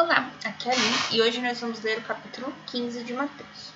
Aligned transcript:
Olá, 0.00 0.30
aqui 0.44 0.68
é 0.68 0.72
a 0.72 0.76
Lin 0.76 1.16
e 1.16 1.20
hoje 1.20 1.40
nós 1.40 1.60
vamos 1.60 1.82
ler 1.82 1.98
o 1.98 2.02
capítulo 2.02 2.54
15 2.68 3.02
de 3.02 3.12
Mateus. 3.14 3.72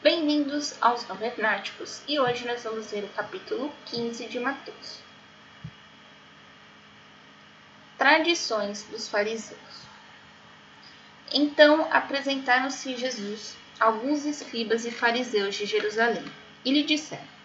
Bem-vindos 0.00 0.76
aos 0.80 1.08
Novenáticos 1.08 2.02
e 2.06 2.20
hoje 2.20 2.46
nós 2.46 2.62
vamos 2.62 2.92
ler 2.92 3.02
o 3.02 3.08
capítulo 3.08 3.72
15 3.86 4.28
de 4.28 4.38
Mateus. 4.38 5.00
Tradições 7.98 8.84
dos 8.84 9.08
fariseus. 9.08 9.58
Então 11.34 11.88
apresentaram-se 11.90 12.96
Jesus 12.96 13.56
alguns 13.80 14.24
escribas 14.24 14.86
e 14.86 14.92
fariseus 14.92 15.56
de 15.56 15.66
Jerusalém 15.66 16.30
e 16.64 16.72
lhe 16.72 16.84
disseram: 16.84 17.41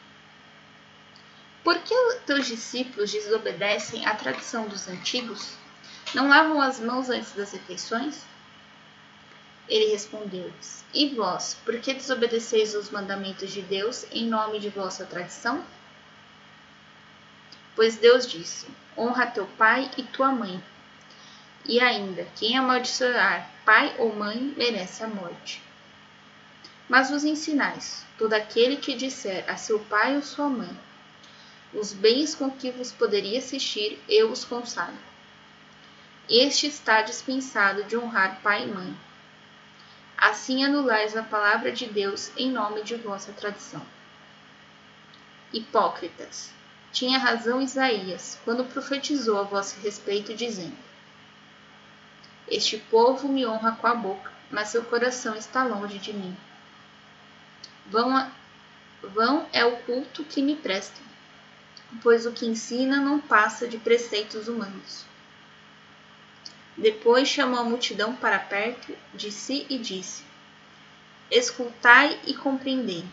Por 1.67 1.79
que 1.79 1.93
os 1.93 2.15
teus 2.25 2.47
discípulos 2.47 3.11
desobedecem 3.11 4.05
à 4.05 4.15
tradição 4.15 4.69
dos 4.69 4.87
antigos? 4.87 5.57
Não 6.15 6.29
lavam 6.29 6.61
as 6.61 6.79
mãos 6.79 7.09
antes 7.09 7.33
das 7.33 7.51
refeições? 7.51 8.23
Ele 9.67 9.91
respondeu-lhes: 9.91 10.85
E 10.93 11.09
vós, 11.09 11.57
por 11.65 11.77
que 11.81 11.93
desobedeceis 11.93 12.73
os 12.73 12.89
mandamentos 12.89 13.51
de 13.51 13.61
Deus 13.61 14.05
em 14.13 14.25
nome 14.29 14.61
de 14.61 14.69
vossa 14.69 15.05
tradição? 15.05 15.61
Pois 17.75 17.97
Deus 17.97 18.25
disse: 18.25 18.65
Honra 18.97 19.27
teu 19.27 19.45
pai 19.57 19.91
e 19.97 20.03
tua 20.03 20.31
mãe. 20.31 20.63
E 21.65 21.81
ainda, 21.81 22.25
quem 22.37 22.57
amaldiçoar 22.57 23.51
pai 23.65 23.93
ou 23.97 24.15
mãe 24.15 24.53
merece 24.55 25.03
a 25.03 25.07
morte. 25.09 25.61
Mas 26.87 27.09
vos 27.09 27.25
ensinais: 27.25 28.05
todo 28.17 28.31
aquele 28.31 28.77
que 28.77 28.95
disser 28.95 29.43
a 29.49 29.57
seu 29.57 29.79
pai 29.81 30.15
ou 30.15 30.21
sua 30.21 30.47
mãe, 30.47 30.86
os 31.77 31.93
bens 31.93 32.33
com 32.33 32.49
que 32.49 32.71
vos 32.71 32.91
poderia 32.91 33.37
assistir, 33.37 34.01
eu 34.09 34.31
os 34.31 34.43
consagro. 34.43 34.97
Este 36.27 36.65
está 36.65 37.03
dispensado 37.03 37.83
de 37.83 37.95
honrar 37.95 38.41
pai 38.41 38.63
e 38.63 38.67
mãe. 38.67 38.97
Assim 40.17 40.63
anulais 40.63 41.15
a 41.15 41.21
palavra 41.21 41.71
de 41.71 41.85
Deus 41.85 42.31
em 42.35 42.51
nome 42.51 42.81
de 42.81 42.95
vossa 42.95 43.31
tradição. 43.31 43.85
Hipócritas, 45.53 46.51
tinha 46.91 47.19
razão 47.19 47.61
Isaías 47.61 48.39
quando 48.43 48.65
profetizou 48.65 49.37
a 49.39 49.43
vosso 49.43 49.79
respeito, 49.79 50.33
dizendo: 50.33 50.75
Este 52.47 52.77
povo 52.77 53.29
me 53.29 53.45
honra 53.45 53.73
com 53.73 53.85
a 53.85 53.93
boca, 53.93 54.31
mas 54.49 54.69
seu 54.69 54.83
coração 54.83 55.35
está 55.35 55.63
longe 55.63 55.99
de 55.99 56.11
mim. 56.11 56.35
Vão, 57.85 58.17
a, 58.17 58.31
vão 59.01 59.47
é 59.53 59.63
o 59.63 59.77
culto 59.83 60.23
que 60.23 60.41
me 60.41 60.55
prestam, 60.55 61.05
pois 62.01 62.25
o 62.25 62.31
que 62.31 62.45
ensina 62.45 62.97
não 62.97 63.19
passa 63.19 63.67
de 63.67 63.77
preceitos 63.77 64.47
humanos. 64.47 65.05
Depois 66.77 67.27
chamou 67.27 67.59
a 67.59 67.63
multidão 67.63 68.15
para 68.15 68.37
perto 68.37 68.95
de 69.13 69.31
si 69.31 69.65
e 69.69 69.77
disse: 69.79 70.23
Escutai 71.31 72.19
e 72.25 72.33
compreendei. 72.33 73.03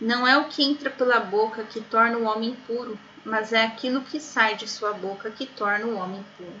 Não 0.00 0.28
é 0.28 0.36
o 0.36 0.48
que 0.48 0.62
entra 0.62 0.90
pela 0.90 1.18
boca 1.18 1.64
que 1.64 1.80
torna 1.80 2.18
o 2.18 2.24
homem 2.24 2.54
puro, 2.66 2.98
mas 3.24 3.52
é 3.52 3.64
aquilo 3.64 4.02
que 4.02 4.20
sai 4.20 4.54
de 4.56 4.68
sua 4.68 4.92
boca 4.92 5.30
que 5.30 5.46
torna 5.46 5.86
o 5.86 5.96
homem 5.96 6.24
puro. 6.36 6.60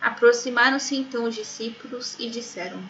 Aproximaram-se 0.00 0.94
então 0.96 1.24
os 1.24 1.34
discípulos 1.34 2.14
e 2.18 2.30
disseram: 2.30 2.80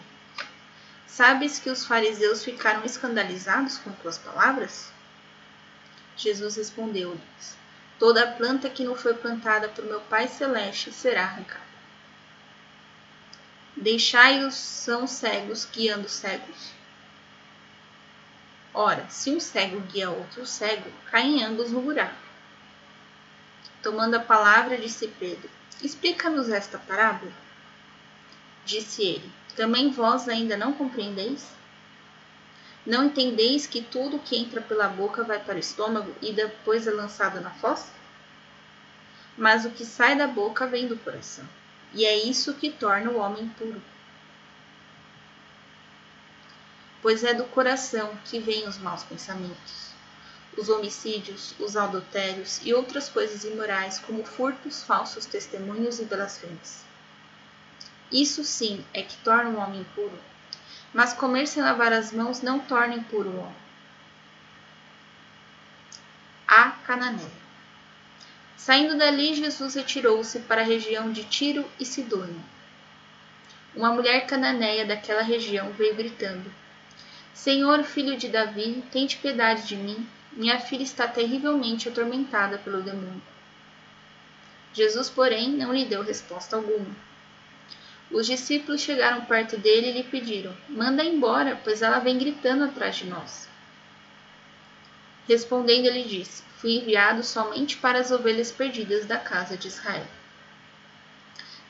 Sabes 1.07 1.57
que 1.57 1.69
os 1.69 1.85
fariseus 1.85 2.43
ficaram 2.43 2.85
escandalizados 2.85 3.77
com 3.77 3.91
tuas 3.93 4.17
palavras? 4.17 4.91
Jesus 6.19 6.57
respondeu-lhes: 6.57 7.57
Toda 7.97 8.33
planta 8.33 8.69
que 8.69 8.83
não 8.83 8.95
foi 8.95 9.13
plantada 9.13 9.69
por 9.69 9.85
meu 9.85 10.01
Pai 10.01 10.27
Celeste 10.27 10.91
será 10.91 11.23
arrancada. 11.23 11.69
Deixai-os 13.75 14.53
são 14.53 15.07
cegos 15.07 15.65
guiando 15.65 16.09
cegos. 16.09 16.73
Ora, 18.73 19.07
se 19.09 19.31
um 19.31 19.39
cego 19.39 19.79
guia 19.81 20.09
outro 20.09 20.45
cego, 20.45 20.91
caem 21.09 21.43
ambos 21.43 21.71
no 21.71 21.81
buraco. 21.81 22.29
Tomando 23.81 24.15
a 24.15 24.19
palavra, 24.19 24.77
disse 24.77 25.07
Pedro: 25.07 25.49
Explica-nos 25.81 26.49
esta 26.49 26.77
parábola. 26.77 27.31
Disse 28.65 29.01
ele: 29.01 29.31
também 29.55 29.89
vós 29.89 30.29
ainda 30.29 30.55
não 30.55 30.71
compreendeis? 30.71 31.45
Não 32.89 33.05
entendeis 33.05 33.67
que 33.67 33.81
tudo 33.81 34.17
que 34.19 34.35
entra 34.35 34.59
pela 34.59 34.89
boca 34.89 35.23
vai 35.23 35.39
para 35.39 35.55
o 35.55 35.59
estômago 35.59 36.13
e 36.21 36.33
depois 36.33 36.87
é 36.87 36.91
lançado 36.91 37.39
na 37.39 37.51
fossa? 37.51 37.91
Mas 39.37 39.63
o 39.63 39.69
que 39.69 39.85
sai 39.85 40.17
da 40.17 40.27
boca 40.27 40.67
vem 40.67 40.87
do 40.87 40.97
coração, 40.97 41.47
e 41.93 42.03
é 42.03 42.17
isso 42.17 42.55
que 42.55 42.71
torna 42.71 43.11
o 43.11 43.19
homem 43.19 43.47
puro. 43.57 43.81
Pois 47.01 47.23
é 47.23 47.33
do 47.33 47.45
coração 47.45 48.17
que 48.25 48.39
vêm 48.39 48.67
os 48.67 48.77
maus 48.79 49.03
pensamentos, 49.03 49.93
os 50.57 50.67
homicídios, 50.67 51.53
os 51.59 51.77
adultérios 51.77 52.59
e 52.65 52.73
outras 52.73 53.07
coisas 53.07 53.43
imorais, 53.43 53.99
como 53.99 54.25
furtos, 54.25 54.83
falsos 54.83 55.25
testemunhos 55.25 55.99
e 55.99 56.05
blasfêmias 56.05 56.89
isso 58.11 58.43
sim 58.43 58.83
é 58.91 59.03
que 59.03 59.15
torna 59.17 59.51
o 59.51 59.57
homem 59.57 59.85
puro. 59.93 60.17
Mas 60.93 61.13
comer 61.13 61.47
sem 61.47 61.61
lavar 61.61 61.93
as 61.93 62.11
mãos 62.11 62.41
não 62.41 62.59
torna 62.59 62.95
impuro 62.95 63.29
o 63.29 63.39
homem. 63.39 63.55
A 66.47 66.71
Cananeia. 66.85 67.39
Saindo 68.57 68.97
dali, 68.97 69.33
Jesus 69.35 69.75
retirou-se 69.75 70.39
para 70.41 70.61
a 70.61 70.65
região 70.65 71.11
de 71.11 71.23
Tiro 71.23 71.65
e 71.79 71.85
Sidônia. 71.85 72.41
Uma 73.75 73.93
mulher 73.93 74.25
cananeia 74.25 74.85
daquela 74.85 75.21
região 75.21 75.71
veio 75.71 75.95
gritando: 75.95 76.51
Senhor, 77.33 77.83
filho 77.83 78.17
de 78.17 78.27
Davi, 78.27 78.83
tente 78.91 79.17
piedade 79.17 79.67
de 79.67 79.75
mim. 79.75 80.07
Minha 80.33 80.59
filha 80.59 80.83
está 80.83 81.07
terrivelmente 81.07 81.87
atormentada 81.87 82.57
pelo 82.57 82.81
demônio. 82.81 83.21
Jesus, 84.73 85.09
porém, 85.09 85.49
não 85.49 85.73
lhe 85.73 85.85
deu 85.85 86.03
resposta 86.03 86.55
alguma. 86.55 86.93
Os 88.11 88.25
discípulos 88.25 88.81
chegaram 88.81 89.25
perto 89.25 89.55
dele 89.55 89.89
e 89.89 89.91
lhe 89.91 90.03
pediram: 90.03 90.55
Manda 90.67 91.03
embora, 91.03 91.59
pois 91.63 91.83
ela 91.83 91.99
vem 91.99 92.17
gritando 92.17 92.63
atrás 92.63 92.95
de 92.95 93.05
nós. 93.05 93.47
Respondendo, 95.27 95.85
ele 95.85 96.03
disse: 96.03 96.41
Fui 96.57 96.77
enviado 96.77 97.23
somente 97.23 97.77
para 97.77 97.99
as 97.99 98.09
ovelhas 98.09 98.51
perdidas 98.51 99.05
da 99.05 99.19
casa 99.19 99.55
de 99.55 99.67
Israel. 99.67 100.07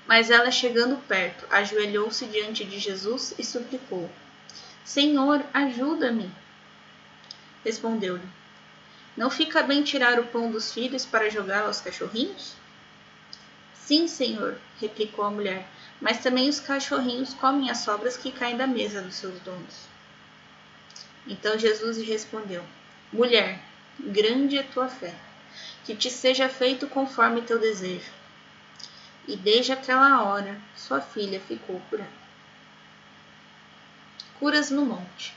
Mas 0.08 0.32
ela, 0.32 0.50
chegando 0.50 0.96
perto, 1.08 1.46
ajoelhou-se 1.52 2.26
diante 2.26 2.64
de 2.64 2.80
Jesus 2.80 3.36
e 3.38 3.44
suplicou: 3.44 4.10
Senhor, 4.86 5.44
ajuda-me. 5.54 6.32
Respondeu-lhe: 7.66 8.28
Não 9.18 9.30
fica 9.30 9.62
bem 9.62 9.84
tirar 9.84 10.18
o 10.18 10.28
pão 10.28 10.50
dos 10.50 10.72
filhos 10.72 11.06
para 11.06 11.30
jogá-lo 11.30 11.68
aos 11.68 11.82
cachorrinhos? 11.82 12.54
Sim, 13.74 14.08
senhor, 14.08 14.58
replicou 14.80 15.26
a 15.26 15.32
mulher 15.32 15.68
mas 16.02 16.20
também 16.20 16.48
os 16.48 16.60
cachorrinhos 16.60 17.34
comem 17.34 17.70
as 17.70 17.80
sobras 17.80 18.16
que 18.16 18.32
caem 18.32 18.58
da 18.58 18.68
mesa 18.68 19.02
dos 19.02 19.16
seus 19.16 19.40
donos. 19.42 19.88
Então 21.28 21.58
Jesus 21.58 21.98
lhe 21.98 22.06
respondeu: 22.06 22.64
Mulher, 23.12 23.60
grande 24.00 24.58
é 24.58 24.64
tua 24.64 24.88
fé, 24.88 25.14
que 25.86 25.96
te 25.96 26.10
seja 26.10 26.48
feito 26.48 26.88
conforme 26.88 27.42
teu 27.42 27.60
desejo. 27.60 28.12
E 29.28 29.36
desde 29.36 29.72
aquela 29.72 30.24
hora 30.24 30.60
sua 30.76 31.02
filha 31.02 31.40
ficou 31.40 31.80
curada. 31.90 32.10
Curas 34.40 34.72
no 34.72 34.86
monte. 34.86 35.36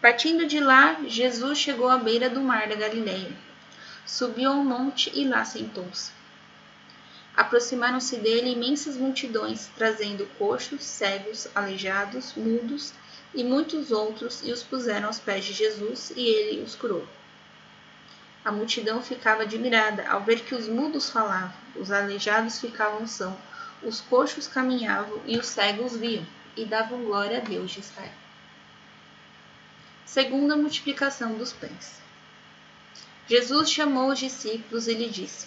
Partindo 0.00 0.46
de 0.46 0.58
lá, 0.58 0.98
Jesus 1.06 1.58
chegou 1.58 1.88
à 1.88 1.96
beira 1.96 2.28
do 2.28 2.40
mar 2.40 2.68
da 2.68 2.74
Galileia. 2.74 3.32
Subiu 4.04 4.50
ao 4.50 4.64
monte 4.64 5.12
e 5.14 5.26
lá 5.26 5.44
sentou-se. 5.44 6.10
Aproximaram-se 7.36 8.16
dele 8.18 8.50
imensas 8.50 8.96
multidões, 8.96 9.70
trazendo 9.76 10.26
coxos, 10.38 10.82
cegos, 10.84 11.48
aleijados, 11.54 12.34
mudos 12.34 12.92
e 13.34 13.42
muitos 13.42 13.90
outros, 13.90 14.42
e 14.42 14.52
os 14.52 14.62
puseram 14.62 15.06
aos 15.06 15.18
pés 15.18 15.44
de 15.44 15.54
Jesus, 15.54 16.12
e 16.14 16.26
ele 16.26 16.62
os 16.62 16.74
curou. 16.74 17.08
A 18.44 18.52
multidão 18.52 19.00
ficava 19.02 19.42
admirada 19.42 20.06
ao 20.08 20.22
ver 20.22 20.40
que 20.40 20.54
os 20.54 20.68
mudos 20.68 21.08
falavam, 21.08 21.54
os 21.74 21.90
aleijados 21.90 22.60
ficavam 22.60 23.06
são, 23.06 23.38
os 23.82 24.00
coxos 24.00 24.46
caminhavam 24.46 25.20
e 25.24 25.38
os 25.38 25.46
cegos 25.46 25.96
viam, 25.96 26.26
e 26.54 26.64
davam 26.66 27.02
glória 27.04 27.38
a 27.38 27.40
Deus 27.40 27.70
de 27.70 27.80
Israel. 27.80 28.12
Segunda 30.04 30.54
multiplicação 30.56 31.34
dos 31.38 31.54
pães. 31.54 32.02
Jesus 33.26 33.70
chamou 33.70 34.10
os 34.10 34.18
discípulos 34.18 34.86
e 34.86 34.92
lhe 34.92 35.08
disse: 35.08 35.46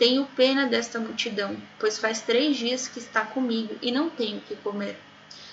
tenho 0.00 0.24
pena 0.34 0.66
desta 0.66 0.98
multidão, 0.98 1.54
pois 1.78 1.98
faz 1.98 2.22
três 2.22 2.56
dias 2.56 2.88
que 2.88 2.98
está 2.98 3.20
comigo 3.20 3.76
e 3.82 3.92
não 3.92 4.08
tenho 4.08 4.38
o 4.38 4.40
que 4.40 4.56
comer. 4.56 4.98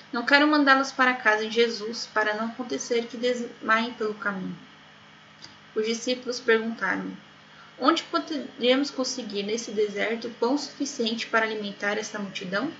Não 0.09 0.25
quero 0.25 0.47
mandá-los 0.47 0.89
para 0.89 1.13
casa 1.15 1.45
de 1.45 1.53
Jesus, 1.53 2.07
para 2.13 2.33
não 2.33 2.45
acontecer 2.45 3.07
que 3.07 3.17
desmaiem 3.17 3.93
pelo 3.95 4.13
caminho. 4.13 4.57
Os 5.75 5.85
discípulos 5.85 6.39
perguntaram: 6.39 7.11
Onde 7.77 8.03
poderíamos 8.03 8.89
conseguir 8.89 9.43
nesse 9.43 9.71
deserto 9.71 10.33
pão 10.39 10.57
suficiente 10.57 11.27
para 11.27 11.45
alimentar 11.45 11.97
essa 11.97 12.17
multidão? 12.17 12.71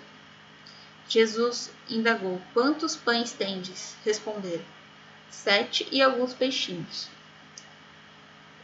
Jesus 1.09 1.69
indagou: 1.89 2.41
Quantos 2.53 2.95
pães 2.95 3.33
tendes? 3.33 3.93
Responderam: 4.05 4.63
Sete 5.29 5.85
e 5.91 6.01
alguns 6.01 6.33
peixinhos. 6.33 7.09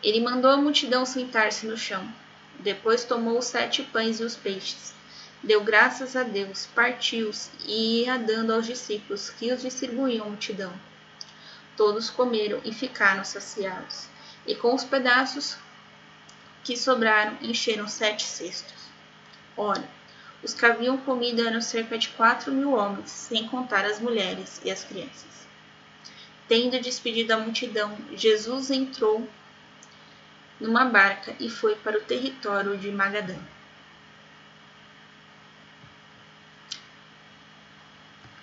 Ele 0.01 0.21
mandou 0.21 0.51
a 0.51 0.57
multidão 0.57 1.05
sentar-se 1.05 1.65
no 1.65 1.77
chão. 1.77 2.22
Depois 2.59 3.03
tomou 3.03 3.39
os 3.39 3.45
sete 3.45 3.83
pães 3.83 4.19
e 4.19 4.23
os 4.23 4.35
peixes, 4.35 4.93
deu 5.41 5.63
graças 5.63 6.15
a 6.15 6.23
Deus, 6.23 6.67
partiu-os 6.73 7.49
e 7.65 8.03
ia 8.03 8.17
dando 8.17 8.53
aos 8.53 8.65
discípulos 8.65 9.29
que 9.29 9.51
os 9.51 9.61
distribuíam 9.61 10.25
à 10.25 10.29
multidão. 10.29 10.73
Todos 11.75 12.09
comeram 12.09 12.61
e 12.63 12.73
ficaram 12.73 13.23
saciados, 13.23 14.07
e 14.47 14.55
com 14.55 14.73
os 14.73 14.83
pedaços 14.83 15.57
que 16.63 16.77
sobraram 16.77 17.37
encheram 17.41 17.87
sete 17.87 18.23
cestos. 18.23 18.83
Ora, 19.57 19.87
os 20.41 20.53
que 20.53 20.65
haviam 20.65 20.97
comido 20.97 21.45
eram 21.45 21.61
cerca 21.61 21.97
de 21.97 22.09
quatro 22.09 22.51
mil 22.51 22.73
homens, 22.73 23.09
sem 23.09 23.47
contar 23.47 23.85
as 23.85 23.99
mulheres 23.99 24.61
e 24.63 24.71
as 24.71 24.83
crianças. 24.83 25.47
Tendo 26.47 26.79
despedido 26.79 27.33
a 27.33 27.37
multidão, 27.37 27.97
Jesus 28.13 28.69
entrou 28.69 29.27
numa 30.63 30.85
barca 30.85 31.35
e 31.41 31.49
foi 31.49 31.75
para 31.75 31.97
o 31.97 32.01
território 32.01 32.77
de 32.77 32.89
Magadã. 32.89 33.35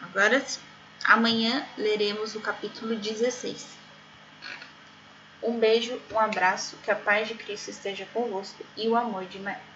Agora, 0.02 0.44
amanhã 1.02 1.66
leremos 1.78 2.34
o 2.34 2.40
capítulo 2.40 2.94
16. 2.94 3.66
Um 5.42 5.58
beijo, 5.58 5.98
um 6.12 6.18
abraço, 6.18 6.76
que 6.84 6.90
a 6.90 6.94
paz 6.94 7.26
de 7.26 7.34
Cristo 7.34 7.70
esteja 7.70 8.06
convosco 8.12 8.62
e 8.76 8.86
o 8.86 8.96
amor 8.96 9.24
de 9.24 9.38
Maria. 9.38 9.69